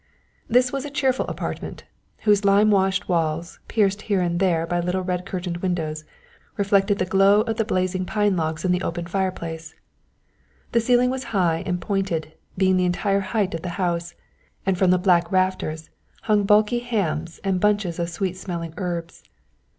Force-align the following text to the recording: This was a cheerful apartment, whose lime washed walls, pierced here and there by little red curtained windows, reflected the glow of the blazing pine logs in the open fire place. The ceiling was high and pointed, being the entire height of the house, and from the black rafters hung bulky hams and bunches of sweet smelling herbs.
This 0.47 0.71
was 0.73 0.83
a 0.83 0.89
cheerful 0.89 1.27
apartment, 1.27 1.83
whose 2.21 2.43
lime 2.43 2.71
washed 2.71 3.07
walls, 3.07 3.59
pierced 3.67 4.01
here 4.09 4.19
and 4.19 4.39
there 4.39 4.65
by 4.65 4.79
little 4.79 5.03
red 5.03 5.27
curtained 5.27 5.57
windows, 5.57 6.05
reflected 6.57 6.97
the 6.97 7.05
glow 7.05 7.41
of 7.41 7.57
the 7.57 7.63
blazing 7.65 8.07
pine 8.07 8.35
logs 8.35 8.65
in 8.65 8.71
the 8.71 8.81
open 8.81 9.05
fire 9.05 9.29
place. 9.31 9.75
The 10.71 10.79
ceiling 10.79 11.11
was 11.11 11.25
high 11.37 11.61
and 11.67 11.79
pointed, 11.79 12.33
being 12.57 12.77
the 12.77 12.85
entire 12.85 13.19
height 13.19 13.53
of 13.53 13.61
the 13.61 13.69
house, 13.77 14.15
and 14.65 14.75
from 14.75 14.89
the 14.89 14.97
black 14.97 15.31
rafters 15.31 15.91
hung 16.23 16.45
bulky 16.45 16.79
hams 16.79 17.39
and 17.43 17.59
bunches 17.61 17.99
of 17.99 18.09
sweet 18.09 18.35
smelling 18.37 18.73
herbs. 18.77 19.21